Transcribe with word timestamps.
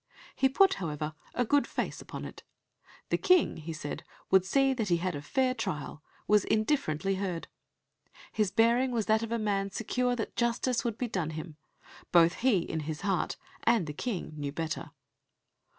He 0.35 0.49
put, 0.49 0.73
however, 0.81 1.13
a 1.35 1.45
good 1.45 1.67
face 1.67 2.01
upon 2.01 2.25
it. 2.25 2.41
The 3.09 3.19
King, 3.19 3.57
he 3.57 3.71
said, 3.71 4.03
would 4.31 4.43
see 4.43 4.73
that 4.73 4.87
he 4.89 4.97
had 4.97 5.13
a 5.13 5.21
fair 5.21 5.53
trial 5.53 6.01
"was 6.25 6.43
indifferently 6.43 7.17
heard." 7.17 7.47
His 8.31 8.49
bearing 8.49 8.89
was 8.89 9.05
that 9.05 9.21
of 9.21 9.31
a 9.31 9.37
man 9.37 9.69
secure 9.69 10.15
that 10.15 10.35
justice 10.35 10.83
would 10.83 10.97
be 10.97 11.07
done 11.07 11.29
him. 11.29 11.55
Both 12.11 12.37
he, 12.41 12.61
in 12.61 12.79
his 12.89 13.01
heart, 13.01 13.37
and 13.63 13.85
the 13.85 13.93
King, 13.93 14.33
knew 14.37 14.51
better. 14.51 14.89